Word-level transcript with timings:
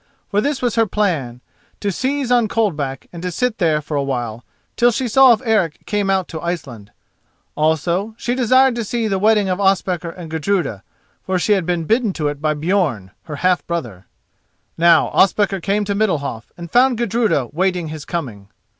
For 0.31 0.41
this 0.41 0.63
was 0.63 0.73
her 0.73 0.87
plan: 0.87 1.41
to 1.79 1.91
seize 1.91 2.31
on 2.31 2.47
Coldback 2.47 3.05
and 3.13 3.21
to 3.21 3.29
sit 3.29 3.59
there 3.59 3.81
for 3.83 3.95
a 3.95 4.01
while, 4.01 4.43
till 4.75 4.89
she 4.89 5.07
saw 5.07 5.31
if 5.31 5.43
Eric 5.45 5.85
came 5.85 6.09
out 6.09 6.27
to 6.29 6.41
Iceland. 6.41 6.91
Also 7.55 8.15
she 8.17 8.33
desired 8.33 8.73
to 8.73 8.83
see 8.83 9.07
the 9.07 9.19
wedding 9.19 9.47
of 9.47 9.59
Ospakar 9.59 10.09
and 10.09 10.31
Gudruda, 10.31 10.81
for 11.21 11.37
she 11.37 11.51
had 11.53 11.67
been 11.67 11.83
bidden 11.83 12.13
to 12.13 12.29
it 12.29 12.41
by 12.41 12.55
Björn, 12.55 13.11
her 13.25 13.35
half 13.35 13.63
brother. 13.67 14.07
Now 14.75 15.09
Ospakar 15.13 15.61
came 15.61 15.85
to 15.85 15.93
Middalhof, 15.93 16.45
and 16.57 16.71
found 16.71 16.97
Gudruda 16.97 17.49
waiting 17.53 17.89
his 17.89 18.03
coming. 18.03 18.47